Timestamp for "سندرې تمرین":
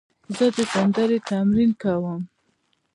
0.73-1.71